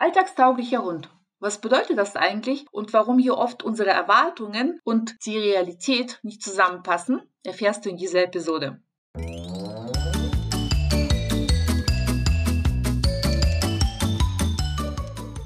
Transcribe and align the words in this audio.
Alltagstauglicher 0.00 0.84
Hund. 0.84 1.10
Was 1.40 1.60
bedeutet 1.60 1.98
das 1.98 2.14
eigentlich 2.14 2.66
und 2.70 2.92
warum 2.92 3.18
hier 3.18 3.36
oft 3.36 3.64
unsere 3.64 3.90
Erwartungen 3.90 4.78
und 4.84 5.16
die 5.26 5.36
Realität 5.36 6.20
nicht 6.22 6.40
zusammenpassen, 6.40 7.20
erfährst 7.44 7.84
du 7.84 7.90
in 7.90 7.96
dieser 7.96 8.22
Episode. 8.22 8.80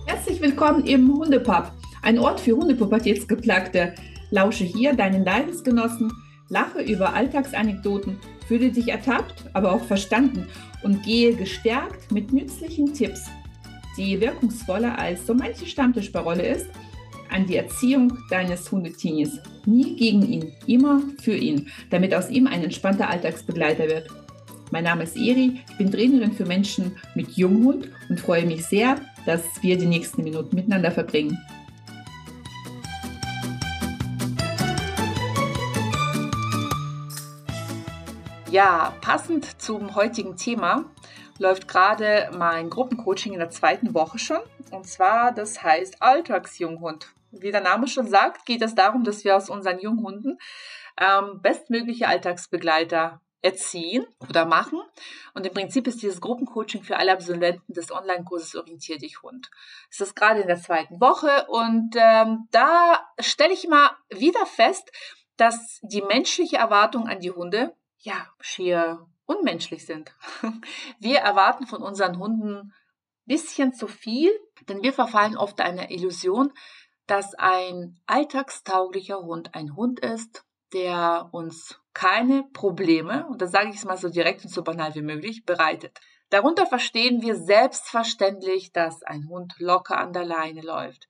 Herzlich 0.04 0.42
willkommen 0.42 0.84
im 0.84 1.10
Hundepub, 1.10 1.72
ein 2.02 2.18
Ort 2.18 2.38
für 2.38 2.52
Hundepubertätsgeplagte. 2.52 3.94
Lausche 4.30 4.64
hier 4.64 4.92
deinen 4.92 5.24
Leidensgenossen, 5.24 6.12
lache 6.50 6.82
über 6.82 7.14
Alltagsanekdoten, 7.14 8.20
fühle 8.46 8.70
dich 8.70 8.88
ertappt, 8.88 9.46
aber 9.54 9.72
auch 9.72 9.84
verstanden 9.84 10.46
und 10.82 11.02
gehe 11.02 11.34
gestärkt 11.34 12.12
mit 12.12 12.34
nützlichen 12.34 12.92
Tipps 12.92 13.30
die 13.96 14.20
wirkungsvoller 14.20 14.98
als 14.98 15.26
so 15.26 15.34
manche 15.34 15.66
Stammtischparole 15.66 16.46
ist, 16.46 16.66
an 17.30 17.46
die 17.46 17.56
Erziehung 17.56 18.18
deines 18.30 18.70
Hundetinis. 18.70 19.38
Nie 19.64 19.96
gegen 19.96 20.22
ihn, 20.22 20.52
immer 20.66 21.02
für 21.20 21.34
ihn, 21.34 21.68
damit 21.90 22.14
aus 22.14 22.30
ihm 22.30 22.46
ein 22.46 22.62
entspannter 22.62 23.08
Alltagsbegleiter 23.08 23.88
wird. 23.88 24.08
Mein 24.70 24.84
Name 24.84 25.04
ist 25.04 25.16
Eri, 25.16 25.60
ich 25.68 25.76
bin 25.76 25.90
Trainerin 25.90 26.32
für 26.32 26.46
Menschen 26.46 26.96
mit 27.14 27.32
Junghund 27.32 27.90
und 28.08 28.20
freue 28.20 28.46
mich 28.46 28.64
sehr, 28.64 28.96
dass 29.26 29.42
wir 29.60 29.76
die 29.76 29.86
nächsten 29.86 30.24
Minuten 30.24 30.56
miteinander 30.56 30.90
verbringen. 30.90 31.38
Ja, 38.50 38.94
passend 39.00 39.46
zum 39.60 39.94
heutigen 39.94 40.36
Thema 40.36 40.84
läuft 41.38 41.68
gerade 41.68 42.30
mein 42.36 42.70
Gruppencoaching 42.70 43.32
in 43.32 43.38
der 43.38 43.50
zweiten 43.50 43.94
Woche 43.94 44.18
schon. 44.18 44.40
Und 44.70 44.86
zwar, 44.86 45.32
das 45.32 45.62
heißt 45.62 46.02
Alltagsjunghund. 46.02 47.12
Wie 47.30 47.50
der 47.50 47.60
Name 47.60 47.88
schon 47.88 48.06
sagt, 48.06 48.46
geht 48.46 48.62
es 48.62 48.74
darum, 48.74 49.04
dass 49.04 49.24
wir 49.24 49.36
aus 49.36 49.48
unseren 49.48 49.78
Junghunden 49.78 50.38
ähm, 51.00 51.40
bestmögliche 51.40 52.08
Alltagsbegleiter 52.08 53.20
erziehen 53.42 54.06
oder 54.28 54.46
machen. 54.46 54.80
Und 55.34 55.46
im 55.46 55.52
Prinzip 55.52 55.86
ist 55.86 56.00
dieses 56.00 56.20
Gruppencoaching 56.20 56.84
für 56.84 56.96
alle 56.96 57.12
Absolventen 57.12 57.72
des 57.72 57.90
Online-Kurses 57.90 58.54
Orientier 58.54 58.98
dich 58.98 59.22
Hund. 59.22 59.50
Es 59.90 60.00
ist 60.00 60.14
gerade 60.14 60.40
in 60.40 60.46
der 60.46 60.60
zweiten 60.60 61.00
Woche 61.00 61.46
und 61.48 61.96
ähm, 61.96 62.46
da 62.52 63.04
stelle 63.18 63.52
ich 63.52 63.66
mal 63.68 63.90
wieder 64.10 64.46
fest, 64.46 64.90
dass 65.36 65.80
die 65.82 66.02
menschliche 66.02 66.56
Erwartung 66.56 67.08
an 67.08 67.18
die 67.18 67.32
Hunde 67.32 67.74
ja 67.98 68.28
schier 68.40 69.06
unmenschlich 69.26 69.86
sind. 69.86 70.12
Wir 70.98 71.18
erwarten 71.18 71.66
von 71.66 71.82
unseren 71.82 72.18
Hunden 72.18 72.74
bisschen 73.24 73.72
zu 73.72 73.86
viel, 73.86 74.30
denn 74.68 74.82
wir 74.82 74.92
verfallen 74.92 75.36
oft 75.36 75.60
einer 75.60 75.90
Illusion, 75.90 76.52
dass 77.06 77.34
ein 77.34 78.00
alltagstauglicher 78.06 79.20
Hund 79.20 79.54
ein 79.54 79.76
Hund 79.76 80.00
ist, 80.00 80.44
der 80.72 81.28
uns 81.32 81.80
keine 81.92 82.44
Probleme, 82.52 83.26
und 83.28 83.42
das 83.42 83.50
sage 83.50 83.68
ich 83.70 83.76
es 83.76 83.84
mal 83.84 83.96
so 83.96 84.08
direkt 84.08 84.44
und 84.44 84.50
so 84.50 84.62
banal 84.62 84.94
wie 84.94 85.02
möglich, 85.02 85.44
bereitet. 85.44 86.00
Darunter 86.30 86.66
verstehen 86.66 87.20
wir 87.20 87.36
selbstverständlich, 87.36 88.72
dass 88.72 89.02
ein 89.02 89.28
Hund 89.28 89.54
locker 89.58 89.98
an 89.98 90.14
der 90.14 90.24
Leine 90.24 90.62
läuft. 90.62 91.06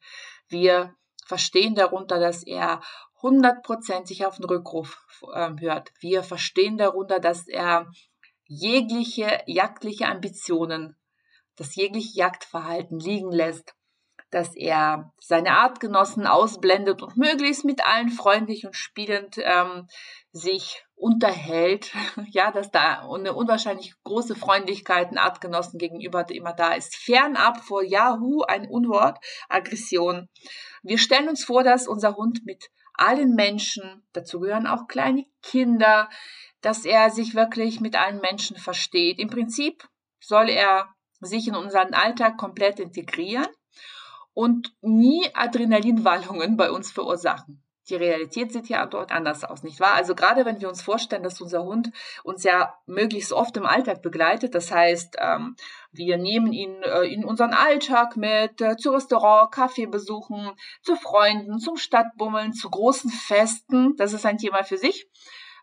Wir 0.48 0.94
verstehen 1.33 1.75
darunter, 1.75 2.20
dass 2.20 2.42
er 2.42 2.83
hundertprozentig 3.22 4.27
auf 4.27 4.36
den 4.36 4.44
Rückruf 4.44 5.02
äh, 5.33 5.48
hört. 5.61 5.91
Wir 5.98 6.22
verstehen 6.22 6.77
darunter, 6.77 7.20
dass 7.20 7.48
er 7.48 7.91
jegliche 8.44 9.41
jagdliche 9.47 10.08
Ambitionen, 10.08 10.94
das 11.56 11.75
jegliche 11.75 12.19
Jagdverhalten 12.19 12.98
liegen 12.98 13.33
lässt, 13.33 13.75
dass 14.30 14.55
er 14.55 15.14
seine 15.20 15.53
Artgenossen 15.53 16.27
ausblendet 16.27 17.00
und 17.00 17.16
möglichst 17.16 17.64
mit 17.64 17.83
allen 17.83 18.10
freundlich 18.10 18.66
und 18.66 18.77
spielend 18.77 19.38
ähm, 19.38 19.88
sich 20.33 20.84
unterhält, 21.02 21.92
ja, 22.30 22.52
dass 22.52 22.70
da 22.70 23.10
eine 23.10 23.34
unwahrscheinlich 23.34 23.94
große 24.04 24.36
Freundlichkeit 24.36 25.10
den 25.10 25.18
Artgenossen 25.18 25.78
gegenüber 25.78 26.28
immer 26.30 26.52
da 26.52 26.74
ist, 26.74 26.96
fernab 26.96 27.60
vor 27.60 27.82
Yahoo, 27.82 28.42
ein 28.42 28.68
Unwort, 28.68 29.18
Aggression. 29.48 30.28
Wir 30.82 30.98
stellen 30.98 31.28
uns 31.28 31.44
vor, 31.44 31.64
dass 31.64 31.88
unser 31.88 32.14
Hund 32.16 32.42
mit 32.44 32.70
allen 32.94 33.34
Menschen, 33.34 34.06
dazu 34.12 34.38
gehören 34.40 34.66
auch 34.66 34.86
kleine 34.86 35.24
Kinder, 35.42 36.08
dass 36.60 36.84
er 36.84 37.10
sich 37.10 37.34
wirklich 37.34 37.80
mit 37.80 37.96
allen 37.96 38.20
Menschen 38.20 38.56
versteht. 38.56 39.19
Im 39.19 39.28
Prinzip 39.28 39.88
soll 40.20 40.48
er 40.48 40.94
sich 41.20 41.48
in 41.48 41.56
unseren 41.56 41.94
Alltag 41.94 42.36
komplett 42.38 42.78
integrieren 42.78 43.48
und 44.34 44.72
nie 44.80 45.28
Adrenalinwallungen 45.34 46.56
bei 46.56 46.70
uns 46.70 46.92
verursachen. 46.92 47.62
Die 47.88 47.97
Realität 47.97 48.53
sieht 48.53 48.69
ja 48.69 48.87
dort 48.87 49.10
anders 49.10 49.44
aus, 49.44 49.62
nicht 49.62 49.81
wahr? 49.81 49.94
Also 49.94 50.15
gerade 50.15 50.44
wenn 50.44 50.60
wir 50.60 50.69
uns 50.69 50.82
vorstellen, 50.82 51.22
dass 51.22 51.41
unser 51.41 51.65
Hund 51.65 51.91
uns 52.22 52.44
ja 52.44 52.75
möglichst 52.87 53.32
oft 53.32 53.56
im 53.56 53.66
Alltag 53.66 54.03
begleitet, 54.03 54.54
das 54.54 54.70
heißt, 54.70 55.16
ähm, 55.20 55.56
wir 55.91 56.16
nehmen 56.16 56.53
ihn 56.53 56.82
äh, 56.82 57.04
in 57.06 57.25
unseren 57.25 57.53
Alltag 57.53 58.16
mit, 58.16 58.60
äh, 58.60 58.76
zu 58.76 58.91
Restaurant, 58.91 59.53
Kaffee 59.53 59.87
besuchen, 59.87 60.53
zu 60.82 60.94
Freunden, 60.94 61.59
zum 61.59 61.76
Stadtbummeln, 61.76 62.53
zu 62.53 62.70
großen 62.70 63.10
Festen, 63.10 63.97
das 63.97 64.12
ist 64.12 64.26
ein 64.26 64.38
Thema 64.38 64.62
für 64.62 64.78
sich 64.78 65.09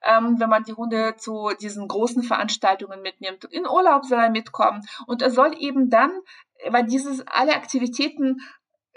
ähm, 0.04 0.40
wenn 0.40 0.50
man 0.50 0.64
die 0.64 0.74
Hunde 0.74 1.16
zu 1.18 1.52
diesen 1.60 1.88
großen 1.88 2.24
Veranstaltungen 2.24 3.02
mitnimmt. 3.02 3.46
In 3.46 3.68
Urlaub 3.68 4.06
soll 4.06 4.20
er 4.20 4.30
mitkommen 4.30 4.82
und 5.08 5.22
er 5.22 5.32
soll 5.32 5.54
eben 5.60 5.90
dann, 5.90 6.12
weil 6.70 6.86
dieses 6.86 7.26
alle 7.28 7.56
Aktivitäten 7.56 8.42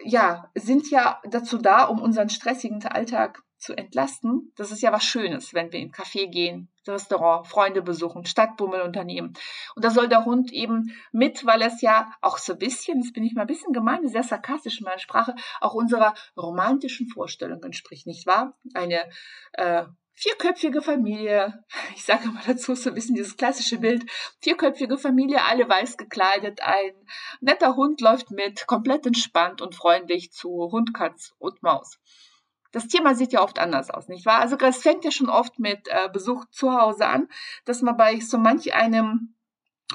ja 0.04 0.50
sind 0.54 0.90
ja 0.90 1.20
dazu 1.28 1.58
da, 1.58 1.84
um 1.84 2.00
unseren 2.00 2.28
stressigen 2.28 2.84
Alltag 2.86 3.42
zu 3.62 3.76
entlasten. 3.76 4.52
Das 4.56 4.72
ist 4.72 4.82
ja 4.82 4.92
was 4.92 5.04
Schönes, 5.04 5.54
wenn 5.54 5.72
wir 5.72 5.78
in 5.78 5.92
Café 5.92 6.26
gehen, 6.28 6.68
Restaurant, 6.86 7.46
Freunde 7.46 7.80
besuchen, 7.80 8.26
Stadtbummel 8.26 8.82
unternehmen. 8.82 9.34
Und 9.76 9.84
da 9.84 9.90
soll 9.90 10.08
der 10.08 10.24
Hund 10.24 10.52
eben 10.52 10.92
mit, 11.12 11.46
weil 11.46 11.62
es 11.62 11.80
ja 11.80 12.10
auch 12.20 12.38
so 12.38 12.54
ein 12.54 12.58
bisschen, 12.58 13.00
jetzt 13.00 13.14
bin 13.14 13.22
ich 13.22 13.34
mal 13.34 13.42
ein 13.42 13.46
bisschen 13.46 13.72
gemein, 13.72 14.06
sehr 14.08 14.24
sarkastisch 14.24 14.80
in 14.80 14.84
meiner 14.84 14.98
Sprache, 14.98 15.36
auch 15.60 15.74
unserer 15.74 16.14
romantischen 16.36 17.06
Vorstellung 17.06 17.62
entspricht, 17.62 18.06
nicht 18.06 18.26
wahr? 18.26 18.58
Eine 18.74 19.08
äh, 19.52 19.84
vierköpfige 20.22 20.82
Familie, 20.82 21.64
ich 21.96 22.04
sage 22.04 22.28
mal 22.28 22.42
dazu 22.46 22.74
so 22.74 22.90
ein 22.90 22.94
bisschen 22.94 23.14
dieses 23.14 23.36
klassische 23.36 23.78
Bild, 23.78 24.08
vierköpfige 24.40 24.96
Familie, 24.96 25.44
alle 25.44 25.68
weiß 25.68 25.96
gekleidet, 25.96 26.60
ein 26.62 26.92
netter 27.40 27.76
Hund 27.76 28.00
läuft 28.00 28.30
mit, 28.30 28.66
komplett 28.66 29.06
entspannt 29.06 29.60
und 29.60 29.74
freundlich 29.74 30.32
zu 30.32 30.48
Hund, 30.70 30.94
Katz 30.94 31.34
und 31.38 31.62
Maus. 31.62 31.98
Das 32.70 32.88
Thema 32.88 33.14
sieht 33.14 33.32
ja 33.32 33.42
oft 33.42 33.58
anders 33.58 33.90
aus, 33.90 34.08
nicht 34.08 34.24
wahr? 34.24 34.40
Also 34.40 34.56
es 34.56 34.78
fängt 34.78 35.04
ja 35.04 35.10
schon 35.10 35.28
oft 35.28 35.58
mit 35.58 35.88
äh, 35.88 36.08
Besuch 36.10 36.46
zu 36.50 36.72
Hause 36.72 37.06
an, 37.06 37.28
dass 37.66 37.82
man 37.82 37.96
bei 37.96 38.18
so 38.20 38.38
manch 38.38 38.72
einem 38.74 39.34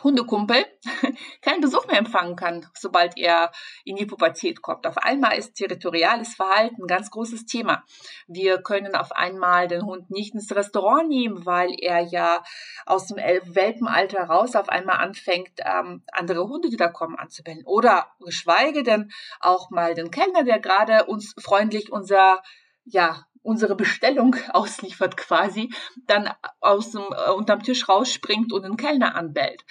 Hundekumpel 0.04 0.66
keinen 1.42 1.62
Besuch 1.62 1.88
mehr 1.88 1.98
empfangen 1.98 2.36
kann, 2.36 2.66
sobald 2.74 3.18
er 3.18 3.52
in 3.84 3.96
die 3.96 4.06
Pubertät 4.06 4.62
kommt. 4.62 4.88
Auf 4.88 4.98
einmal 4.98 5.38
ist 5.38 5.56
territoriales 5.56 6.36
Verhalten 6.36 6.84
ein 6.84 6.88
ganz 6.88 7.12
großes 7.12 7.46
Thema. 7.46 7.84
Wir 8.28 8.60
können 8.60 8.96
auf 8.96 9.12
einmal 9.12 9.68
den 9.68 9.84
Hund 9.84 10.10
nicht 10.10 10.34
ins 10.34 10.54
Restaurant 10.56 11.10
nehmen, 11.10 11.46
weil 11.46 11.76
er 11.80 12.02
ja 12.02 12.44
aus 12.86 13.08
dem 13.08 13.18
Welpenalter 13.18 14.24
raus 14.24 14.56
auf 14.56 14.70
einmal 14.70 14.98
anfängt, 14.98 15.60
ähm, 15.60 16.04
andere 16.12 16.48
Hunde, 16.48 16.70
die 16.70 16.78
da 16.78 16.88
kommen, 16.88 17.16
anzubellen. 17.16 17.66
Oder 17.66 18.08
geschweige 18.20 18.84
denn 18.84 19.12
auch 19.40 19.70
mal 19.70 19.94
den 19.94 20.12
Kellner, 20.12 20.44
der 20.44 20.60
gerade 20.60 21.06
uns 21.06 21.34
freundlich 21.40 21.92
unser 21.92 22.42
ja, 22.90 23.26
unsere 23.48 23.76
Bestellung 23.76 24.36
ausliefert 24.50 25.16
quasi, 25.18 25.74
dann 26.06 26.30
aus 26.60 26.92
dem, 26.92 27.04
äh, 27.12 27.32
unterm 27.32 27.64
Tisch 27.64 27.88
rausspringt 27.88 28.52
und 28.52 28.64
den 28.64 28.78
Kellner 28.78 29.16
anbellt. 29.16 29.64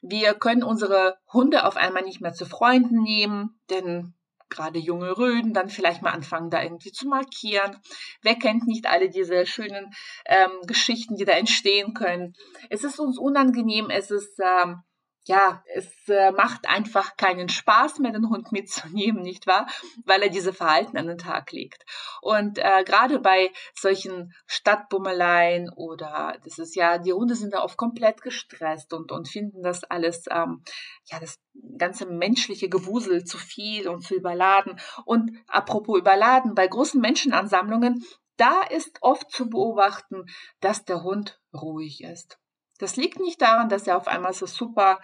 Wir 0.00 0.32
können 0.32 0.64
unsere 0.64 1.18
Hunde 1.30 1.66
auf 1.66 1.76
einmal 1.76 2.02
nicht 2.02 2.22
mehr 2.22 2.32
zu 2.32 2.46
Freunden 2.46 3.02
nehmen, 3.02 3.60
denn 3.68 4.14
gerade 4.48 4.78
junge 4.78 5.16
Röden 5.16 5.52
dann 5.52 5.68
vielleicht 5.68 6.00
mal 6.00 6.10
anfangen, 6.10 6.50
da 6.50 6.62
irgendwie 6.62 6.92
zu 6.92 7.06
markieren. 7.06 7.76
Wer 8.22 8.36
kennt 8.36 8.66
nicht 8.66 8.86
alle 8.86 9.10
diese 9.10 9.44
schönen 9.46 9.92
ähm, 10.24 10.50
Geschichten, 10.66 11.16
die 11.16 11.26
da 11.26 11.32
entstehen 11.32 11.92
können? 11.92 12.32
Es 12.70 12.84
ist 12.84 12.98
uns 12.98 13.18
unangenehm, 13.18 13.90
es 13.90 14.10
ist 14.10 14.40
ähm, 14.40 14.82
ja, 15.26 15.62
es 15.74 16.08
äh, 16.08 16.32
macht 16.32 16.66
einfach 16.68 17.16
keinen 17.16 17.48
Spaß 17.48 17.98
mehr, 17.98 18.12
den 18.12 18.30
Hund 18.30 18.52
mitzunehmen, 18.52 19.22
nicht 19.22 19.46
wahr? 19.46 19.66
Weil 20.04 20.22
er 20.22 20.28
diese 20.30 20.52
Verhalten 20.52 20.96
an 20.96 21.06
den 21.06 21.18
Tag 21.18 21.52
legt. 21.52 21.84
Und 22.22 22.58
äh, 22.58 22.84
gerade 22.84 23.18
bei 23.18 23.52
solchen 23.74 24.34
Stadtbummeleien 24.46 25.70
oder 25.70 26.38
das 26.44 26.58
ist 26.58 26.74
ja, 26.74 26.98
die 26.98 27.12
Hunde 27.12 27.34
sind 27.34 27.54
da 27.54 27.62
oft 27.62 27.76
komplett 27.76 28.22
gestresst 28.22 28.92
und, 28.94 29.12
und 29.12 29.28
finden 29.28 29.62
das 29.62 29.84
alles, 29.84 30.24
ähm, 30.30 30.62
ja, 31.04 31.20
das 31.20 31.38
ganze 31.76 32.06
menschliche 32.06 32.68
Gewusel 32.68 33.24
zu 33.24 33.36
viel 33.36 33.88
und 33.88 34.02
zu 34.02 34.14
überladen. 34.14 34.80
Und 35.04 35.36
apropos 35.48 35.98
überladen, 35.98 36.54
bei 36.54 36.66
großen 36.66 37.00
Menschenansammlungen, 37.00 38.04
da 38.36 38.62
ist 38.62 38.98
oft 39.02 39.30
zu 39.30 39.50
beobachten, 39.50 40.24
dass 40.60 40.86
der 40.86 41.02
Hund 41.02 41.40
ruhig 41.52 42.02
ist. 42.02 42.38
Das 42.80 42.96
liegt 42.96 43.20
nicht 43.20 43.40
daran, 43.42 43.68
dass 43.68 43.86
er 43.86 43.96
auf 43.96 44.08
einmal 44.08 44.32
so 44.32 44.46
super 44.46 45.00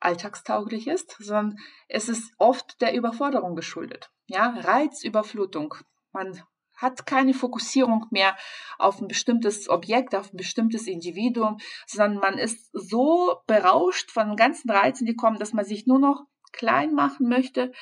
alltagstauglich 0.00 0.86
ist, 0.86 1.16
sondern 1.18 1.58
es 1.88 2.08
ist 2.08 2.34
oft 2.38 2.80
der 2.82 2.94
Überforderung 2.94 3.56
geschuldet. 3.56 4.10
Ja, 4.26 4.50
Reizüberflutung. 4.50 5.74
Man 6.12 6.42
hat 6.76 7.06
keine 7.06 7.32
Fokussierung 7.32 8.06
mehr 8.10 8.36
auf 8.78 9.00
ein 9.00 9.08
bestimmtes 9.08 9.70
Objekt, 9.70 10.14
auf 10.14 10.32
ein 10.32 10.36
bestimmtes 10.36 10.86
Individuum, 10.86 11.56
sondern 11.86 12.20
man 12.20 12.38
ist 12.38 12.68
so 12.72 13.40
berauscht 13.46 14.10
von 14.10 14.36
ganzen 14.36 14.70
Reizen, 14.70 15.06
die 15.06 15.16
kommen, 15.16 15.38
dass 15.38 15.54
man 15.54 15.64
sich 15.64 15.86
nur 15.86 15.98
noch 15.98 16.26
klein 16.52 16.92
machen 16.92 17.28
möchte, 17.28 17.72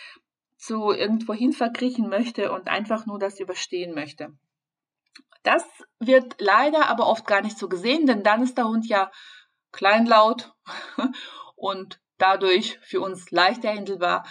zu 0.56 0.92
irgendwohin 0.92 1.52
verkriechen 1.52 2.08
möchte 2.08 2.52
und 2.52 2.68
einfach 2.68 3.04
nur 3.04 3.18
das 3.18 3.40
überstehen 3.40 3.94
möchte. 3.94 4.32
Das 5.44 5.64
wird 6.00 6.40
leider 6.40 6.88
aber 6.88 7.06
oft 7.06 7.26
gar 7.26 7.40
nicht 7.40 7.58
so 7.58 7.68
gesehen, 7.68 8.06
denn 8.06 8.24
dann 8.24 8.42
ist 8.42 8.58
der 8.58 8.66
Hund 8.66 8.88
ja 8.88 9.12
kleinlaut 9.70 10.52
und 11.54 12.00
dadurch 12.18 12.78
für 12.80 13.00
uns 13.00 13.30
leichter 13.30 13.72
handelbar 13.72 14.24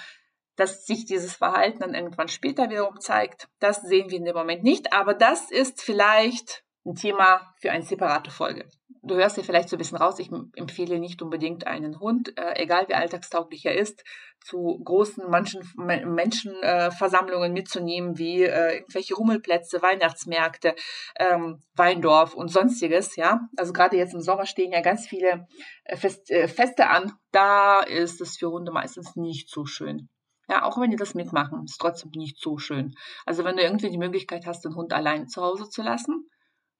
dass 0.56 0.86
sich 0.86 1.06
dieses 1.06 1.36
Verhalten 1.36 1.80
dann 1.80 1.96
irgendwann 1.96 2.28
später 2.28 2.70
wiederum 2.70 3.00
zeigt, 3.00 3.48
das 3.60 3.82
sehen 3.82 4.10
wir 4.10 4.18
in 4.18 4.26
dem 4.26 4.36
Moment 4.36 4.64
nicht. 4.64 4.94
Aber 4.94 5.14
das 5.14 5.50
ist 5.50 5.82
vielleicht 5.82 6.63
ein 6.86 6.96
Thema 6.96 7.54
für 7.60 7.72
eine 7.72 7.84
separate 7.84 8.32
Folge. 8.32 8.68
Du 9.06 9.16
hörst 9.16 9.36
dir 9.36 9.44
vielleicht 9.44 9.68
so 9.68 9.76
ein 9.76 9.80
bisschen 9.80 9.98
raus, 9.98 10.18
ich 10.20 10.32
empfehle 10.56 10.98
nicht 10.98 11.22
unbedingt 11.22 11.68
einen 11.68 12.00
Hund, 12.00 12.38
äh, 12.38 12.54
egal 12.56 12.88
wie 12.88 12.94
alltagstauglich 12.94 13.66
er 13.66 13.76
ist, 13.76 14.02
zu 14.40 14.80
großen 14.84 15.30
Menschen, 15.30 15.62
Menschenversammlungen 15.76 17.52
äh, 17.52 17.54
mitzunehmen, 17.54 18.18
wie 18.18 18.44
äh, 18.44 18.76
irgendwelche 18.76 19.16
Rummelplätze, 19.16 19.82
Weihnachtsmärkte, 19.82 20.76
ähm, 21.18 21.62
Weindorf 21.76 22.34
und 22.34 22.50
sonstiges. 22.50 23.18
Ja, 23.18 23.42
Also 23.58 23.74
gerade 23.74 23.98
jetzt 23.98 24.14
im 24.14 24.22
Sommer 24.22 24.46
stehen 24.46 24.72
ja 24.72 24.80
ganz 24.80 25.06
viele 25.06 25.48
äh, 25.84 25.98
Fest, 25.98 26.32
äh, 26.32 26.48
Feste 26.48 26.90
an. 26.90 27.12
Da 27.32 27.82
ist 27.82 28.22
es 28.22 28.38
für 28.38 28.52
Hunde 28.52 28.72
meistens 28.72 29.18
nicht 29.18 29.50
so 29.50 29.66
schön. 29.66 30.10
Ja, 30.50 30.64
auch 30.64 30.80
wenn 30.80 30.92
die 30.92 30.98
das 30.98 31.14
mitmachen, 31.14 31.64
ist 31.66 31.78
trotzdem 31.78 32.12
nicht 32.16 32.40
so 32.40 32.58
schön. 32.58 32.96
Also 33.26 33.44
wenn 33.44 33.56
du 33.56 33.64
irgendwie 33.64 33.90
die 33.90 33.98
Möglichkeit 33.98 34.46
hast, 34.46 34.66
den 34.66 34.76
Hund 34.76 34.94
allein 34.94 35.28
zu 35.28 35.42
Hause 35.42 35.70
zu 35.70 35.82
lassen, 35.82 36.30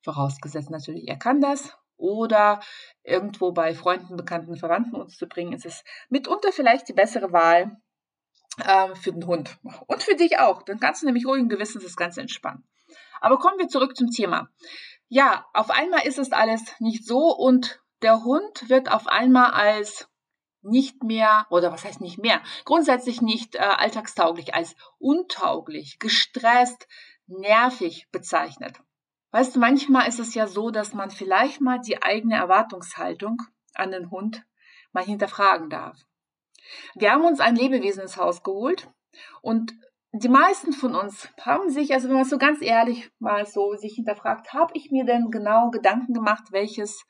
vorausgesetzt 0.04 0.70
natürlich, 0.70 1.08
er 1.08 1.18
kann 1.18 1.42
das, 1.42 1.76
oder 1.98 2.60
irgendwo 3.04 3.52
bei 3.52 3.74
Freunden, 3.74 4.18
Bekannten, 4.18 4.58
Verwandten 4.58 4.96
uns 4.96 5.18
zu 5.18 5.28
bringen, 5.28 5.54
ist 5.54 5.66
es 5.66 5.84
mitunter 6.10 6.52
vielleicht 6.52 6.88
die 6.90 6.94
bessere 6.94 7.32
Wahl 7.32 7.78
äh, 8.58 8.94
für 8.96 9.14
den 9.14 9.26
Hund. 9.26 9.58
Und 9.88 10.04
für 10.04 10.16
dich 10.16 10.40
auch. 10.40 10.64
Dann 10.64 10.80
kannst 10.80 11.02
du 11.02 11.06
nämlich 11.06 11.26
ruhigen 11.26 11.50
Gewissens 11.50 11.84
das 11.84 11.96
Ganze 11.96 12.22
entspannen. 12.22 12.68
Aber 13.22 13.38
kommen 13.38 13.58
wir 13.58 13.70
zurück 13.70 13.96
zum 13.96 14.10
Thema. 14.10 14.50
Ja, 15.08 15.46
auf 15.54 15.70
einmal 15.70 16.06
ist 16.06 16.20
es 16.20 16.32
alles 16.32 16.62
nicht 16.80 17.06
so 17.06 17.34
und 17.36 17.82
der 18.02 18.24
Hund 18.24 18.70
wird 18.70 18.92
auf 18.92 19.08
einmal 19.08 19.52
als 19.52 20.10
nicht 20.62 21.04
mehr, 21.04 21.46
oder 21.50 21.72
was 21.72 21.84
heißt 21.84 22.02
nicht 22.02 22.20
mehr, 22.20 22.42
grundsätzlich 22.66 23.22
nicht 23.22 23.56
äh, 23.56 23.60
alltagstauglich, 23.60 24.54
als 24.54 24.76
untauglich, 24.98 26.00
gestresst, 26.00 26.88
nervig 27.28 28.08
bezeichnet. 28.12 28.80
Weißt 29.34 29.56
du, 29.56 29.60
manchmal 29.60 30.08
ist 30.08 30.20
es 30.20 30.36
ja 30.36 30.46
so, 30.46 30.70
dass 30.70 30.94
man 30.94 31.10
vielleicht 31.10 31.60
mal 31.60 31.80
die 31.80 32.04
eigene 32.04 32.36
Erwartungshaltung 32.36 33.42
an 33.74 33.90
den 33.90 34.12
Hund 34.12 34.46
mal 34.92 35.04
hinterfragen 35.04 35.72
darf. 35.72 35.98
Wir 36.94 37.12
haben 37.12 37.26
uns 37.26 37.40
ein 37.40 37.56
Lebewesen 37.56 38.04
ins 38.04 38.16
Haus 38.16 38.44
geholt 38.44 38.92
und 39.42 39.74
die 40.12 40.30
meisten 40.30 40.72
von 40.72 40.94
uns 40.94 41.28
haben 41.42 41.72
sich, 41.72 41.94
also 41.94 42.10
wenn 42.10 42.18
man 42.18 42.26
so 42.26 42.38
ganz 42.38 42.62
ehrlich 42.62 43.10
mal 43.18 43.48
so 43.48 43.74
sich 43.74 43.96
hinterfragt, 43.96 44.54
habe 44.54 44.72
ich 44.76 44.92
mir 44.92 45.04
denn 45.04 45.32
genau 45.32 45.72
Gedanken 45.72 46.14
gemacht, 46.14 46.52
welches 46.52 47.04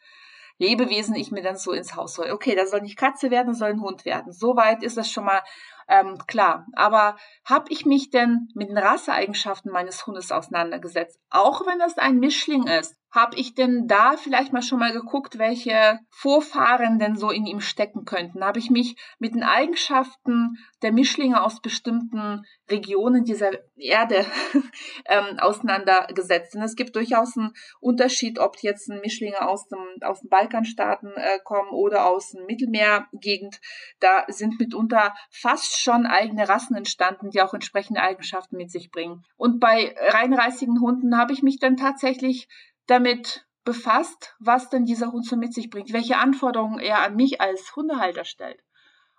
Lebewesen 0.57 1.15
ich 1.15 1.31
mir 1.31 1.41
dann 1.41 1.57
so 1.57 1.71
ins 1.71 1.95
Haus 1.95 2.17
hole. 2.17 2.33
Okay, 2.33 2.55
das 2.55 2.71
soll 2.71 2.81
nicht 2.81 2.97
Katze 2.97 3.31
werden, 3.31 3.49
das 3.49 3.59
soll 3.59 3.69
ein 3.69 3.81
Hund 3.81 4.05
werden. 4.05 4.31
Soweit 4.31 4.83
ist 4.83 4.97
das 4.97 5.09
schon 5.09 5.25
mal 5.25 5.41
ähm, 5.87 6.17
klar. 6.27 6.67
Aber 6.73 7.17
habe 7.45 7.65
ich 7.69 7.85
mich 7.85 8.09
denn 8.09 8.49
mit 8.53 8.69
den 8.69 8.77
Rasseeigenschaften 8.77 9.71
meines 9.71 10.05
Hundes 10.05 10.31
auseinandergesetzt? 10.31 11.19
Auch 11.29 11.65
wenn 11.65 11.79
das 11.79 11.97
ein 11.97 12.19
Mischling 12.19 12.67
ist. 12.67 12.95
Habe 13.13 13.37
ich 13.37 13.53
denn 13.53 13.87
da 13.87 14.17
vielleicht 14.17 14.53
mal 14.53 14.63
schon 14.63 14.79
mal 14.79 14.91
geguckt, 14.91 15.37
welche 15.37 15.99
Vorfahren 16.09 16.97
denn 16.97 17.15
so 17.15 17.29
in 17.29 17.45
ihm 17.45 17.59
stecken 17.59 18.05
könnten? 18.05 18.43
Habe 18.43 18.57
ich 18.57 18.71
mich 18.71 18.95
mit 19.19 19.35
den 19.35 19.43
Eigenschaften 19.43 20.57
der 20.81 20.91
Mischlinge 20.91 21.43
aus 21.43 21.61
bestimmten 21.61 22.43
Regionen 22.71 23.23
dieser 23.23 23.51
Erde 23.75 24.25
ähm, 25.05 25.37
auseinandergesetzt? 25.37 26.55
Und 26.55 26.63
es 26.63 26.75
gibt 26.75 26.95
durchaus 26.95 27.37
einen 27.37 27.53
Unterschied, 27.79 28.39
ob 28.39 28.57
jetzt 28.63 28.89
ein 28.89 28.99
Mischlinge 29.01 29.47
aus, 29.47 29.67
dem, 29.67 29.77
aus 30.01 30.21
den 30.21 30.29
Balkanstaaten 30.29 31.11
äh, 31.15 31.37
kommen 31.43 31.69
oder 31.69 32.07
aus 32.07 32.31
der 32.31 32.45
Mittelmeergegend. 32.45 33.61
Da 33.99 34.25
sind 34.27 34.59
mitunter 34.59 35.13
fast 35.29 35.79
schon 35.79 36.07
eigene 36.07 36.49
Rassen 36.49 36.75
entstanden, 36.75 37.29
die 37.29 37.43
auch 37.43 37.53
entsprechende 37.53 38.01
Eigenschaften 38.01 38.57
mit 38.57 38.71
sich 38.71 38.89
bringen. 38.89 39.23
Und 39.37 39.59
bei 39.59 39.95
reinreißigen 39.99 40.81
Hunden 40.81 41.15
habe 41.15 41.31
ich 41.31 41.43
mich 41.43 41.59
dann 41.59 41.77
tatsächlich 41.77 42.47
damit 42.87 43.45
befasst, 43.63 44.35
was 44.39 44.69
denn 44.69 44.85
dieser 44.85 45.11
Hund 45.11 45.25
so 45.25 45.35
mit 45.35 45.53
sich 45.53 45.69
bringt, 45.69 45.93
welche 45.93 46.17
Anforderungen 46.17 46.79
er 46.79 47.01
an 47.01 47.15
mich 47.15 47.39
als 47.39 47.75
Hundehalter 47.75 48.25
stellt. 48.25 48.61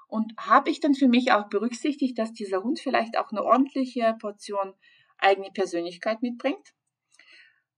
Und 0.07 0.35
habe 0.39 0.71
ich 0.71 0.81
dann 0.81 0.95
für 0.95 1.09
mich 1.09 1.33
auch 1.33 1.49
berücksichtigt, 1.49 2.19
dass 2.19 2.33
dieser 2.33 2.63
Hund 2.63 2.79
vielleicht 2.79 3.19
auch 3.19 3.31
eine 3.31 3.43
ordentliche 3.43 4.15
Portion 4.21 4.75
eigene 5.19 5.51
Persönlichkeit 5.51 6.23
mitbringt? 6.23 6.75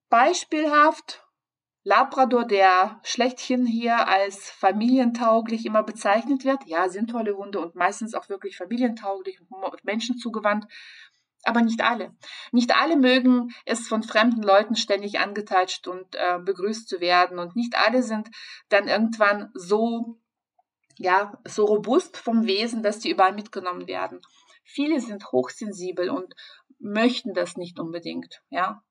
Beispielhaft 0.09 1.27
Labrador, 1.85 2.45
der 2.45 3.01
schlechthin 3.05 3.65
hier 3.65 4.09
als 4.09 4.51
familientauglich 4.51 5.65
immer 5.65 5.85
bezeichnet 5.85 6.45
wird. 6.45 6.67
Ja, 6.67 6.89
sind 6.89 7.11
tolle 7.11 7.37
Hunde 7.37 7.61
und 7.61 7.77
meistens 7.77 8.15
auch 8.15 8.29
wirklich 8.29 8.57
familientauglich 8.57 9.41
und 9.41 9.85
Menschen 9.85 10.19
zugewandt 10.19 10.67
aber 11.47 11.63
nicht 11.63 11.81
alle. 11.83 12.15
Nicht 12.53 12.75
alle 12.77 12.97
mögen 12.97 13.55
es 13.65 13.89
von 13.89 14.03
fremden 14.03 14.43
Leuten 14.43 14.77
ständig 14.77 15.19
angeteitscht 15.21 15.87
und 15.87 16.15
äh, 16.15 16.39
begrüßt 16.39 16.89
zu 16.89 17.01
werden 17.01 17.39
und 17.39 17.57
nicht 17.57 17.77
alle 17.77 18.03
sind 18.03 18.29
dann 18.69 18.89
irgendwann 18.89 19.51
so 19.55 20.19
ja, 20.99 21.39
so 21.45 21.65
robust 21.65 22.17
vom 22.17 22.47
Wesen, 22.47 22.83
dass 22.83 22.99
die 22.99 23.11
überall 23.11 23.35
mitgenommen 23.35 23.87
werden. 23.87 24.21
Viele 24.65 25.01
sind 25.01 25.31
hochsensibel 25.31 26.11
und 26.11 26.35
möchten 26.79 27.35
das 27.35 27.57
nicht 27.57 27.79
unbedingt, 27.79 28.43
ja. 28.51 28.83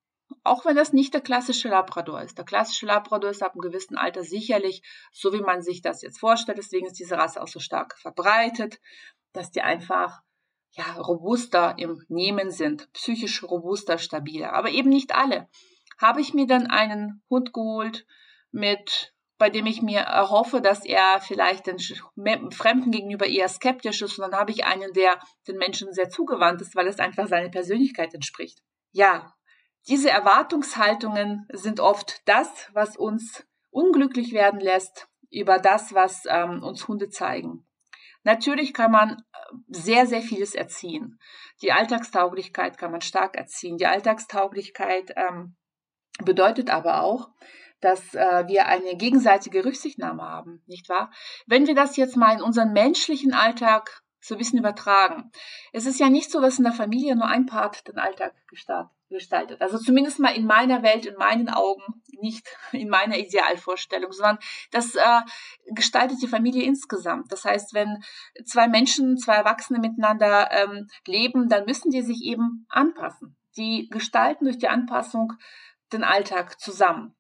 Auch 0.44 0.66
wenn 0.66 0.76
das 0.76 0.94
nicht 0.94 1.14
der 1.14 1.22
klassische 1.22 1.70
Labrador 1.70 2.22
ist. 2.22 2.38
Der 2.38 2.46
klassische 2.46 2.88
Labrador 2.88 3.30
ist 3.30 3.44
ab 3.44 3.54
einem 3.54 3.62
gewissen 3.62 3.96
Alter 3.96 4.24
sicherlich 4.24 4.82
so, 5.12 5.34
wie 5.34 5.42
man 5.42 5.62
sich 5.62 5.82
das 5.82 6.02
jetzt 6.02 6.20
vorstellt. 6.20 6.58
Deswegen 6.58 6.88
ist 6.88 6.98
diese 7.00 7.18
Rasse 7.18 7.42
auch 7.42 7.48
so 7.48 7.60
stark 7.60 7.96
verbreitet, 8.00 8.80
dass 9.34 9.52
die 9.52 9.62
einfach 9.62 10.22
ja, 10.76 10.94
robuster 11.02 11.76
im 11.78 12.04
Nehmen 12.10 12.52
sind, 12.52 12.92
psychisch 12.94 13.44
robuster, 13.44 13.98
stabiler. 13.98 14.54
Aber 14.54 14.70
eben 14.70 14.90
nicht 14.90 15.16
alle. 15.16 15.48
Habe 15.98 16.22
ich 16.22 16.34
mir 16.34 16.48
dann 16.48 16.68
einen 16.68 17.24
Hund 17.30 17.54
geholt, 17.54 18.06
mit, 18.52 19.14
bei 19.38 19.50
dem 19.50 19.66
ich 19.66 19.82
mir 19.82 20.00
erhoffe, 20.00 20.62
dass 20.62 20.86
er 20.86 21.20
vielleicht 21.22 21.68
den 21.68 21.80
Fremden 22.52 22.92
gegenüber 22.92 23.26
eher 23.26 23.50
skeptisch 23.50 24.02
ist, 24.02 24.18
und 24.18 24.32
dann 24.32 24.40
habe 24.40 24.52
ich 24.52 24.66
einen, 24.66 24.92
der 24.94 25.20
den 25.48 25.58
Menschen 25.58 25.94
sehr 25.94 26.10
zugewandt 26.10 26.62
ist, 26.62 26.76
weil 26.76 26.88
es 26.88 27.00
einfach 27.00 27.28
seiner 27.28 27.50
Persönlichkeit 27.50 28.14
entspricht. 28.14 28.62
Ja, 28.92 29.34
diese 29.88 30.10
Erwartungshaltungen 30.10 31.48
sind 31.54 31.80
oft 31.80 32.22
das, 32.26 32.70
was 32.74 32.98
uns 32.98 33.46
unglücklich 33.70 34.34
werden 34.34 34.60
lässt 34.60 35.08
über 35.30 35.60
das, 35.60 35.94
was 35.94 36.24
ähm, 36.28 36.64
uns 36.64 36.88
Hunde 36.88 37.10
zeigen. 37.10 37.65
Natürlich 38.26 38.74
kann 38.74 38.92
man 38.92 39.12
äh, 39.12 39.16
sehr, 39.70 40.08
sehr 40.08 40.22
vieles 40.22 40.56
erziehen. 40.56 41.20
Die 41.62 41.72
Alltagstauglichkeit 41.72 42.78
kann 42.78 42.92
man 42.92 43.02
stark 43.02 43.38
erziehen. 43.38 43.78
Die 43.78 43.86
Alltagstauglichkeit 43.86 45.14
ähm, 45.16 45.56
bedeutet 46.24 46.70
aber 46.70 47.04
auch, 47.04 47.30
dass 47.82 48.16
äh, 48.16 48.48
wir 48.48 48.66
eine 48.66 48.98
gegenseitige 48.98 49.64
Rücksichtnahme 49.64 50.24
haben, 50.24 50.64
nicht 50.66 50.90
wahr? 50.90 51.12
Wenn 51.46 51.68
wir 51.68 51.76
das 51.76 51.98
jetzt 51.98 52.18
mal 52.18 52.36
in 52.36 52.42
unseren 52.42 52.74
menschlichen 52.74 53.34
Alltag 53.34 54.02
so 54.26 54.36
ein 54.36 54.38
bisschen 54.40 54.60
übertragen. 54.60 55.32
Es 55.72 55.86
ist 55.86 56.00
ja 56.00 56.10
nicht 56.10 56.32
so, 56.32 56.42
dass 56.42 56.58
in 56.58 56.64
der 56.64 56.74
Familie 56.74 57.16
nur 57.16 57.28
ein 57.28 57.46
Part 57.46 57.88
den 57.88 58.00
Alltag 58.00 58.34
gestaltet. 58.50 59.62
Also 59.62 59.78
zumindest 59.78 60.20
mal 60.20 60.36
in 60.36 60.48
meiner 60.48 60.82
Welt, 60.82 61.06
in 61.06 61.16
meinen 61.16 61.48
Augen, 61.48 62.02
nicht 62.20 62.48
in 62.72 62.90
meiner 62.90 63.18
Idealvorstellung, 63.20 64.12
sondern 64.12 64.40
das 64.72 64.96
äh, 64.96 65.22
gestaltet 65.68 66.22
die 66.24 66.28
Familie 66.28 66.64
insgesamt. 66.64 67.32
Das 67.32 67.46
heißt, 67.46 67.76
wenn 67.76 68.04
zwei 68.46 68.68
Menschen, 68.68 69.18
zwei 69.18 69.36
Erwachsene 69.36 69.80
miteinander 69.80 70.50
ähm, 70.52 70.88
leben, 71.06 71.48
dann 71.48 71.66
müssen 71.66 71.92
die 71.92 72.02
sich 72.02 72.24
eben 72.24 72.66
anpassen. 72.70 73.38
Die 73.58 73.88
gestalten 73.90 74.46
durch 74.46 74.58
die 74.58 74.70
Anpassung 74.70 75.34
den 75.94 76.04
Alltag 76.04 76.60
zusammen. 76.60 77.16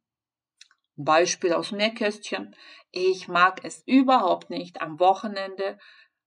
Beispiel 0.97 1.53
aus 1.53 1.69
dem 1.69 1.77
Nähkästchen. 1.77 2.55
Ich 2.91 3.27
mag 3.27 3.59
es 3.63 3.83
überhaupt 3.85 4.49
nicht, 4.49 4.81
am 4.81 4.99
Wochenende 4.99 5.77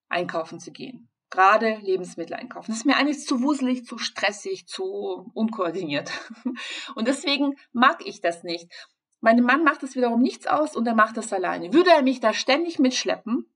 einkaufen 0.09 0.61
zu 0.61 0.73
gehen. 0.73 1.09
Gerade 1.31 1.77
Lebensmittel 1.83 2.35
einkaufen. 2.35 2.71
Das 2.71 2.79
ist 2.79 2.87
mir 2.87 2.97
eigentlich 2.97 3.27
zu 3.27 3.43
wuselig, 3.43 3.85
zu 3.85 3.99
stressig, 3.99 4.67
zu 4.67 5.31
unkoordiniert. 5.35 6.11
Und 6.95 7.07
deswegen 7.07 7.57
mag 7.73 8.07
ich 8.07 8.21
das 8.21 8.45
nicht. 8.45 8.73
Meinem 9.21 9.45
Mann 9.45 9.65
macht 9.65 9.83
es 9.83 9.97
wiederum 9.97 10.23
nichts 10.23 10.47
aus 10.47 10.77
und 10.77 10.87
er 10.87 10.95
macht 10.95 11.17
das 11.17 11.33
alleine. 11.33 11.73
Würde 11.73 11.91
er 11.91 12.03
mich 12.03 12.21
da 12.21 12.33
ständig 12.33 12.79
mitschleppen, 12.79 13.53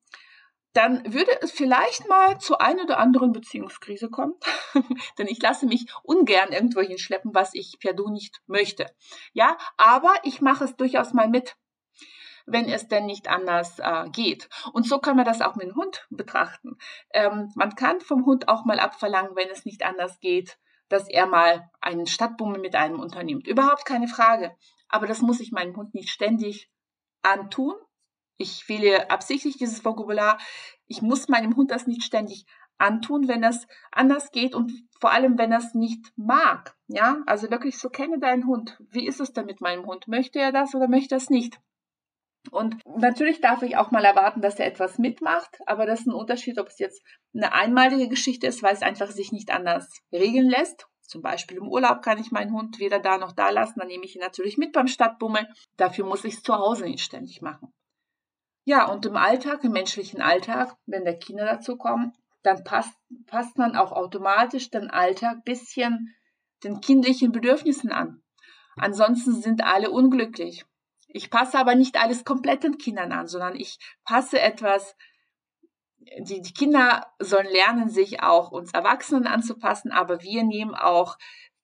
dann 0.73 1.13
würde 1.13 1.31
es 1.43 1.53
vielleicht 1.53 2.09
mal 2.09 2.39
zu 2.39 2.59
einer 2.59 2.85
oder 2.85 2.99
anderen 2.99 3.33
Beziehungskrise 3.33 4.09
kommen. 4.09 4.35
Denn 5.19 5.27
ich 5.27 5.41
lasse 5.41 5.67
mich 5.67 5.87
ungern 6.03 6.51
irgendwo 6.51 6.81
hinschleppen, 6.81 7.35
was 7.35 7.55
ich 7.55 7.79
per 7.79 7.93
Du 7.93 8.09
nicht 8.09 8.41
möchte. 8.47 8.87
Ja, 9.33 9.57
aber 9.77 10.15
ich 10.25 10.41
mache 10.41 10.65
es 10.65 10.77
durchaus 10.77 11.13
mal 11.13 11.29
mit 11.29 11.57
wenn 12.47 12.69
es 12.69 12.89
denn 12.89 13.07
nicht 13.07 13.29
anders 13.29 13.79
äh, 13.79 14.09
geht. 14.11 14.49
Und 14.73 14.87
so 14.87 14.99
kann 14.99 15.17
man 15.17 15.25
das 15.25 15.41
auch 15.41 15.57
mit 15.57 15.69
dem 15.69 15.77
Hund 15.77 16.07
betrachten. 16.11 16.77
Ähm, 17.13 17.53
man 17.55 17.75
kann 17.75 18.01
vom 18.01 18.25
Hund 18.25 18.49
auch 18.49 18.65
mal 18.65 18.81
abverlangen, 18.81 19.37
wenn 19.37 19.49
es 19.49 19.65
nicht 19.65 19.85
anders 19.85 20.21
geht, 20.21 20.59
dass 20.89 21.09
er 21.09 21.27
mal 21.27 21.71
einen 21.81 22.07
Stadtbummel 22.07 22.61
mit 22.61 22.75
einem 22.75 23.01
unternimmt. 23.01 23.47
Überhaupt 23.47 23.87
keine 23.87 24.09
Frage. 24.09 24.55
Aber 24.89 25.07
das 25.07 25.23
muss 25.23 25.41
ich 25.41 25.53
meinem 25.53 25.77
Hund 25.77 25.95
nicht 25.95 26.11
ständig 26.11 26.71
antun. 27.23 27.75
Ich 28.37 28.69
wähle 28.69 29.11
absichtlich 29.11 29.57
dieses 29.57 29.85
Vokabular. 29.85 30.39
Ich 30.87 31.01
muss 31.01 31.29
meinem 31.29 31.57
Hund 31.57 31.71
das 31.71 31.87
nicht 31.87 32.03
ständig 32.03 32.45
antun, 32.79 33.29
wenn 33.29 33.45
es 33.45 33.67
anders 33.93 34.31
geht 34.33 34.55
und 34.55 34.73
vor 35.01 35.13
allem, 35.13 35.39
wenn 35.39 35.53
er 35.53 35.59
es 35.59 35.75
nicht 35.75 36.13
mag. 36.17 36.77
Ja, 36.89 37.23
also 37.27 37.51
wirklich 37.51 37.79
so 37.79 37.89
kenne 37.89 38.19
deinen 38.19 38.47
Hund. 38.47 38.79
Wie 38.91 39.07
ist 39.07 39.21
es 39.21 39.33
denn 39.33 39.47
mit 39.47 39.61
meinem 39.61 39.87
Hund? 39.87 40.09
Möchte 40.09 40.39
er 40.39 40.53
das 40.53 40.75
oder 40.75 40.89
möchte 40.89 41.15
er 41.15 41.19
es 41.19 41.31
nicht? 41.31 41.61
Und 42.51 42.77
natürlich 42.85 43.41
darf 43.41 43.63
ich 43.63 43.77
auch 43.77 43.91
mal 43.91 44.05
erwarten, 44.05 44.41
dass 44.41 44.59
er 44.59 44.67
etwas 44.67 44.99
mitmacht, 44.99 45.59
aber 45.67 45.87
das 45.87 46.01
ist 46.01 46.07
ein 46.07 46.15
Unterschied, 46.15 46.59
ob 46.59 46.67
es 46.67 46.79
jetzt 46.79 47.03
eine 47.35 47.53
einmalige 47.53 48.09
Geschichte 48.09 48.47
ist, 48.47 48.63
weil 48.63 48.75
es 48.75 48.83
einfach 48.83 49.11
sich 49.11 49.33
nicht 49.33 49.53
anders 49.53 49.89
regeln 50.13 50.49
lässt. 50.49 50.87
Zum 51.03 51.23
Beispiel 51.23 51.59
im 51.59 51.69
Urlaub 51.69 52.03
kann 52.03 52.19
ich 52.19 52.33
meinen 52.33 52.53
Hund 52.53 52.79
weder 52.79 52.99
da 52.99 53.19
noch 53.19 53.33
da 53.33 53.51
lassen, 53.51 53.79
dann 53.79 53.89
nehme 53.89 54.05
ich 54.05 54.17
ihn 54.17 54.23
natürlich 54.23 54.57
mit 54.57 54.73
beim 54.73 54.89
Stadtbummel. 54.89 55.47
Dafür 55.77 56.07
muss 56.07 56.25
ich 56.25 56.35
es 56.35 56.43
zu 56.43 56.55
Hause 56.55 56.85
nicht 56.85 57.05
ständig 57.05 57.43
machen. 57.43 57.73
Ja, 58.65 58.91
und 58.91 59.05
im 59.07 59.17
Alltag, 59.17 59.65
im 59.65 59.73
menschlichen 59.73 60.23
Alltag, 60.23 60.77
wenn 60.87 61.05
da 61.05 61.13
Kinder 61.13 61.45
dazu 61.45 61.77
kommen, 61.77 62.13
dann 62.43 62.65
passt, 62.65 62.95
passt 63.27 63.59
man 63.59 63.77
auch 63.77 63.93
automatisch 63.93 64.71
den 64.71 64.91
Alltag 64.91 65.45
bisschen 65.45 66.15
den 66.65 66.81
kindlichen 66.81 67.33
Bedürfnissen 67.33 67.93
an. 67.93 68.23
Ansonsten 68.77 69.35
sind 69.35 69.65
alle 69.65 69.91
unglücklich. 69.91 70.65
Ich 71.15 71.31
passe 71.31 71.59
aber 71.59 71.75
nicht 71.75 72.01
alles 72.01 72.25
komplett 72.25 72.65
den 72.65 72.79
Kindern 72.79 73.13
an, 73.13 73.29
sondern 73.29 73.55
ich 73.55 73.79
passe 74.05 74.41
etwas, 74.41 74.97
die, 75.99 76.41
die 76.41 76.55
Kinder 76.55 77.07
sollen 77.19 77.47
lernen, 77.47 77.91
sich 77.91 78.23
auch 78.23 78.51
uns 78.51 78.73
Erwachsenen 78.73 79.27
anzupassen, 79.27 79.93
aber 79.93 80.23
wir 80.23 80.43
nehmen 80.43 80.75
auch 80.75 81.19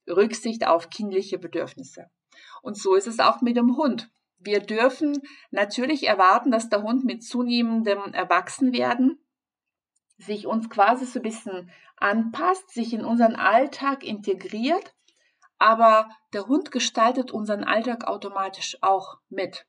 Rücksicht 0.07 0.67
auf 0.67 0.91
kindliche 0.91 1.39
Bedürfnisse. 1.39 2.11
Und 2.63 2.77
so 2.77 2.95
ist 2.95 3.07
es 3.07 3.21
auch 3.21 3.41
mit 3.41 3.57
dem 3.57 3.77
Hund. 3.77 4.11
Wir 4.39 4.61
dürfen 4.61 5.21
natürlich 5.51 6.07
erwarten, 6.07 6.51
dass 6.51 6.69
der 6.69 6.83
Hund 6.83 7.05
mit 7.05 7.25
zunehmendem 7.25 8.13
Erwachsenwerden 8.13 9.19
sich 10.19 10.47
uns 10.47 10.69
quasi 10.69 11.07
so 11.07 11.21
ein 11.21 11.23
bisschen 11.23 11.71
anpasst, 11.97 12.71
sich 12.71 12.93
in 12.93 13.05
unseren 13.05 13.35
Alltag 13.35 14.05
integriert 14.05 14.95
aber 15.59 16.09
der 16.33 16.47
Hund 16.47 16.71
gestaltet 16.71 17.31
unseren 17.31 17.65
Alltag 17.65 18.05
automatisch 18.05 18.79
auch 18.81 19.19
mit. 19.29 19.67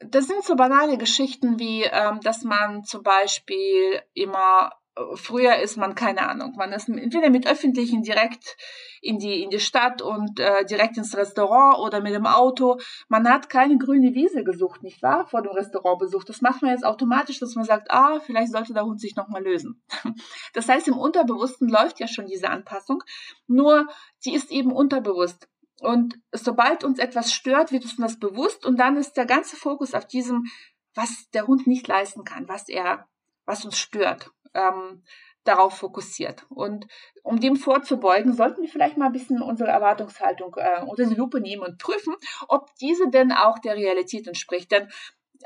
Das 0.00 0.26
sind 0.26 0.42
so 0.44 0.56
banale 0.56 0.96
Geschichten 0.96 1.58
wie, 1.58 1.82
ähm, 1.84 2.20
dass 2.22 2.42
man 2.42 2.84
zum 2.84 3.02
Beispiel 3.02 4.02
immer 4.14 4.72
früher 5.14 5.56
ist 5.56 5.76
man 5.76 5.94
keine 5.94 6.28
Ahnung, 6.28 6.54
man 6.56 6.72
ist 6.72 6.88
entweder 6.88 7.30
mit 7.30 7.46
öffentlichen 7.46 8.02
direkt 8.02 8.56
in 9.00 9.18
die 9.18 9.42
in 9.42 9.50
die 9.50 9.60
Stadt 9.60 10.02
und 10.02 10.40
äh, 10.40 10.64
direkt 10.64 10.96
ins 10.96 11.16
Restaurant 11.16 11.78
oder 11.78 12.00
mit 12.00 12.14
dem 12.14 12.26
Auto. 12.26 12.78
Man 13.08 13.28
hat 13.28 13.48
keine 13.48 13.78
grüne 13.78 14.14
Wiese 14.14 14.44
gesucht, 14.44 14.82
nicht 14.82 15.02
wahr? 15.02 15.26
Vor 15.26 15.42
dem 15.42 15.52
Restaurantbesuch. 15.52 16.24
Das 16.24 16.40
macht 16.40 16.62
man 16.62 16.72
jetzt 16.72 16.84
automatisch, 16.84 17.38
dass 17.38 17.54
man 17.54 17.64
sagt, 17.64 17.90
ah, 17.90 18.20
vielleicht 18.20 18.52
sollte 18.52 18.74
der 18.74 18.84
Hund 18.84 19.00
sich 19.00 19.16
noch 19.16 19.28
mal 19.28 19.42
lösen. 19.42 19.82
Das 20.52 20.68
heißt, 20.68 20.88
im 20.88 20.98
Unterbewussten 20.98 21.68
läuft 21.68 22.00
ja 22.00 22.08
schon 22.08 22.26
diese 22.26 22.50
Anpassung, 22.50 23.02
nur 23.46 23.86
die 24.24 24.34
ist 24.34 24.50
eben 24.50 24.72
unterbewusst. 24.72 25.48
Und 25.80 26.18
sobald 26.32 26.82
uns 26.84 26.98
etwas 26.98 27.32
stört, 27.32 27.72
wird 27.72 27.84
uns 27.84 27.96
das 27.96 28.18
bewusst 28.18 28.66
und 28.66 28.78
dann 28.78 28.96
ist 28.96 29.16
der 29.16 29.26
ganze 29.26 29.56
Fokus 29.56 29.94
auf 29.94 30.06
diesem, 30.06 30.46
was 30.94 31.30
der 31.30 31.46
Hund 31.46 31.66
nicht 31.66 31.86
leisten 31.86 32.24
kann, 32.24 32.48
was 32.48 32.68
er, 32.68 33.08
was 33.46 33.64
uns 33.64 33.78
stört 33.78 34.30
ähm, 34.54 35.02
darauf 35.44 35.78
fokussiert. 35.78 36.46
Und 36.50 36.86
um 37.22 37.40
dem 37.40 37.56
vorzubeugen, 37.56 38.34
sollten 38.34 38.62
wir 38.62 38.68
vielleicht 38.68 38.96
mal 38.96 39.06
ein 39.06 39.12
bisschen 39.12 39.42
unsere 39.42 39.70
Erwartungshaltung 39.70 40.54
äh, 40.56 40.82
unter 40.84 41.06
die 41.06 41.14
Lupe 41.14 41.40
nehmen 41.40 41.62
und 41.62 41.78
prüfen, 41.78 42.14
ob 42.48 42.74
diese 42.76 43.08
denn 43.08 43.32
auch 43.32 43.58
der 43.58 43.76
Realität 43.76 44.26
entspricht. 44.26 44.70
Denn 44.70 44.88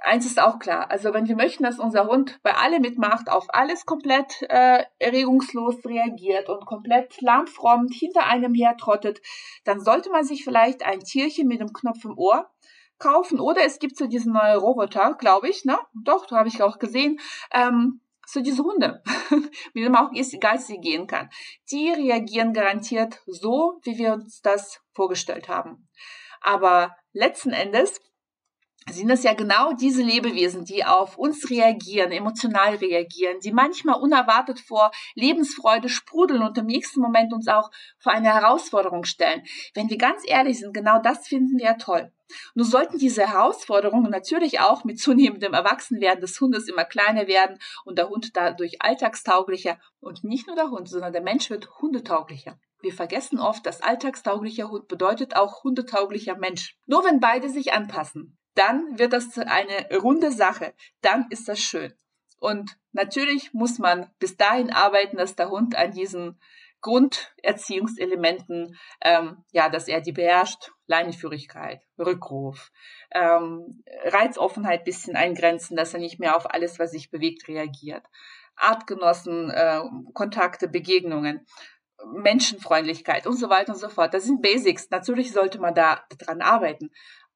eins 0.02 0.26
ist 0.26 0.40
auch 0.40 0.58
klar, 0.58 0.90
also 0.90 1.14
wenn 1.14 1.28
wir 1.28 1.37
möchten, 1.37 1.62
dass 1.62 1.78
unser 1.78 2.06
Hund 2.06 2.40
bei 2.42 2.54
allem 2.54 2.82
mitmacht, 2.82 3.30
auf 3.30 3.46
alles 3.50 3.87
komplett 3.87 4.42
äh, 4.49 4.84
erregungslos 4.99 5.84
reagiert 5.84 6.49
und 6.49 6.66
komplett 6.66 7.20
lahmfrommt 7.20 7.94
hinter 7.94 8.26
einem 8.26 8.54
hertrottet, 8.54 9.20
dann 9.64 9.80
sollte 9.80 10.11
man 10.11 10.25
sich 10.25 10.44
vielleicht 10.44 10.84
ein 10.84 11.00
Tierchen 11.00 11.46
mit 11.46 11.61
einem 11.61 11.73
Knopf 11.73 12.04
im 12.04 12.18
Ohr 12.18 12.50
kaufen. 12.99 13.40
Oder 13.40 13.64
es 13.64 13.78
gibt 13.78 13.96
so 13.96 14.06
diesen 14.06 14.32
neuen 14.32 14.58
Roboter, 14.58 15.14
glaube 15.14 15.49
ich, 15.49 15.64
ne? 15.64 15.78
Doch, 15.94 16.26
da 16.26 16.37
habe 16.37 16.49
ich 16.49 16.62
auch 16.62 16.78
gesehen. 16.78 17.20
Ähm, 17.52 18.00
so 18.35 18.41
diese 18.41 18.62
Hunde, 18.62 19.03
mit 19.75 19.91
man 19.91 20.07
auch 20.07 20.11
geistig 20.41 20.83
gehen 20.83 21.07
kann, 21.07 21.31
die 21.71 21.91
reagieren 21.91 22.53
garantiert 22.53 23.23
so, 23.26 23.81
wie 23.85 23.97
wir 23.97 24.12
uns 24.12 24.43
das 24.43 24.81
vorgestellt 24.93 25.49
haben. 25.49 25.88
Aber 26.41 26.95
letzten 27.12 27.50
Endes 27.50 28.00
sind 28.91 29.11
es 29.11 29.23
ja 29.23 29.35
genau 29.35 29.73
diese 29.73 30.03
Lebewesen, 30.03 30.64
die 30.64 30.85
auf 30.85 31.17
uns 31.17 31.50
reagieren, 31.50 32.12
emotional 32.12 32.75
reagieren, 32.76 33.41
die 33.41 33.53
manchmal 33.53 34.00
unerwartet 34.00 34.61
vor 34.61 34.91
Lebensfreude 35.14 35.88
sprudeln 35.88 36.43
und 36.43 36.59
im 36.59 36.67
nächsten 36.67 37.00
Moment 37.00 37.33
uns 37.33 37.49
auch 37.49 37.71
vor 37.99 38.12
eine 38.12 38.33
Herausforderung 38.33 39.05
stellen. 39.05 39.43
Wenn 39.75 39.88
wir 39.88 39.99
ganz 39.99 40.23
ehrlich 40.26 40.61
sind, 40.61 40.75
genau 40.75 41.00
das 41.00 41.26
finden 41.26 41.59
wir 41.59 41.64
ja 41.64 41.75
toll. 41.75 42.12
Nun 42.55 42.67
sollten 42.67 42.99
diese 42.99 43.26
Herausforderungen 43.29 44.11
natürlich 44.11 44.61
auch 44.61 44.85
mit 44.85 44.99
zunehmendem 44.99 45.55
Erwachsenwerden 45.55 46.21
des 46.21 46.41
Hundes 46.41 46.69
immer 46.69 46.85
kleiner 46.85 47.26
werden 47.26 47.59
und 47.85 47.99
der 47.99 48.09
Hund 48.09 48.31
dadurch 48.35 48.81
alltagstauglicher 48.81 49.79
und 50.00 50.25
nicht 50.25 50.47
nur 50.47 50.57
der 50.57 50.71
Hund, 50.71 50.88
sondern 50.88 51.12
der 51.12 51.23
Mensch 51.23 51.50
wird 51.50 51.69
hundetauglicher. 51.81 52.59
Wir 52.81 52.93
vergessen 52.93 53.38
oft, 53.38 53.64
dass 53.64 53.83
alltagstauglicher 53.83 54.69
Hund 54.69 54.88
bedeutet 54.88 55.37
auch 55.37 55.64
hundetauglicher 55.64 56.37
Mensch. 56.37 56.76
Nur 56.87 57.05
wenn 57.05 57.21
beide 57.21 57.49
sich 57.49 57.73
anpassen, 57.73 58.37
dann 58.54 58.99
wird 58.99 59.12
das 59.12 59.38
eine 59.38 59.99
runde 59.99 60.32
Sache. 60.32 60.75
Dann 61.00 61.26
ist 61.30 61.49
das 61.49 61.58
schön. 61.58 61.92
Und 62.38 62.76
natürlich 62.92 63.52
muss 63.52 63.78
man 63.78 64.11
bis 64.18 64.37
dahin 64.37 64.70
arbeiten, 64.70 65.16
dass 65.16 65.37
der 65.37 65.50
Hund 65.50 65.76
an 65.76 65.92
diesen 65.92 66.38
Grunderziehungselementen, 66.82 68.78
ähm, 69.00 69.42
ja, 69.52 69.70
dass 69.70 69.88
er 69.88 70.02
die 70.02 70.12
beherrscht, 70.12 70.70
Leinenführigkeit, 70.87 71.80
Rückruf, 71.99 72.70
ähm, 73.11 73.82
Reizoffenheit 74.04 74.84
bisschen 74.84 75.16
eingrenzen, 75.16 75.76
dass 75.76 75.94
er 75.94 76.00
nicht 76.00 76.20
mehr 76.20 76.37
auf 76.37 76.52
alles, 76.52 76.78
was 76.78 76.90
sich 76.90 77.11
bewegt, 77.11 77.49
reagiert. 77.49 78.04
Artgenossen, 78.56 79.50
äh, 79.50 79.80
Kontakte, 80.12 80.68
Begegnungen, 80.68 81.46
Menschenfreundlichkeit 82.12 83.26
und 83.26 83.37
so 83.37 83.49
weiter 83.49 83.73
und 83.73 83.78
so 83.78 83.88
fort. 83.88 84.12
Das 84.12 84.25
sind 84.25 84.42
Basics. 84.42 84.90
Natürlich 84.90 85.32
sollte 85.32 85.58
man 85.58 85.75
da 85.75 86.04
dran 86.18 86.42
arbeiten. 86.42 86.90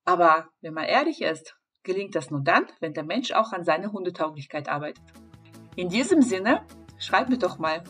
Aber 0.09 0.49
wenn 0.62 0.73
man 0.73 0.87
ehrlich 0.87 1.21
ist, 1.21 1.55
gelingt 1.83 2.15
das 2.15 2.31
nur 2.31 2.41
dann, 2.41 2.65
wenn 2.81 2.95
der 2.95 3.05
Mensch 3.05 3.31
auch 3.33 3.53
an 3.53 3.62
seiner 3.62 3.93
Hundetauglichkeit 3.93 4.67
arbeitet. 4.67 5.05
In 5.77 5.91
diesem 5.91 6.23
Sinne, 6.23 6.62
schreib 6.97 7.29
mir 7.29 7.37
doch 7.37 7.59
mal, 7.59 7.85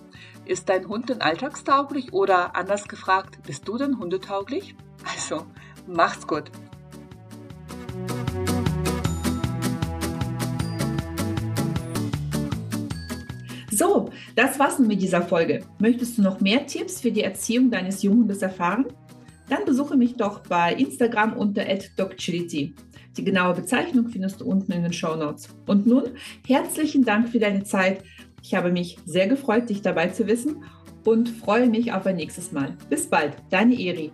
ist 0.45 0.69
dein 0.69 0.89
Hund 0.89 1.11
denn 1.11 1.21
alltagstauglich 1.21 2.13
oder 2.13 2.57
anders 2.57 2.89
gefragt, 2.89 3.39
bist 3.47 3.69
du 3.69 3.79
denn 3.79 4.01
hundetauglich? 4.01 4.75
Also, 5.09 5.47
macht's 5.87 6.27
gut. 6.27 6.51
So, 13.71 14.11
das 14.35 14.59
war's 14.59 14.81
mit 14.81 15.01
dieser 15.01 15.23
Folge. 15.23 15.65
Möchtest 15.79 16.19
du 16.19 16.23
noch 16.23 16.41
mehr 16.41 16.67
Tipps 16.67 17.01
für 17.01 17.13
die 17.13 17.23
Erziehung 17.23 17.71
deines 17.71 18.03
Junghundes 18.03 18.43
erfahren? 18.43 18.87
Dann 19.49 19.65
besuche 19.65 19.97
mich 19.97 20.17
doch 20.17 20.41
bei 20.41 20.75
Instagram 20.75 21.35
unter 21.35 21.65
@docchility. 21.97 22.75
Die 23.17 23.25
genaue 23.25 23.55
Bezeichnung 23.55 24.09
findest 24.09 24.41
du 24.41 24.47
unten 24.47 24.73
in 24.73 24.83
den 24.83 24.93
Show 24.93 25.17
Notes. 25.17 25.49
Und 25.67 25.87
nun 25.87 26.05
herzlichen 26.47 27.05
Dank 27.05 27.29
für 27.31 27.39
deine 27.39 27.65
Zeit. 27.65 28.03
Ich 28.43 28.55
habe 28.55 28.71
mich 28.71 28.99
sehr 29.05 29.27
gefreut, 29.27 29.69
dich 29.69 29.83
dabei 29.83 30.09
zu 30.09 30.27
wissen 30.27 30.63
und 31.05 31.29
freue 31.29 31.69
mich 31.69 31.93
auf 31.93 32.07
ein 32.07 32.17
nächstes 32.17 32.53
Mal. 32.53 32.77
Bis 32.89 33.09
bald, 33.09 33.33
deine 33.51 33.75
Eri. 33.75 34.13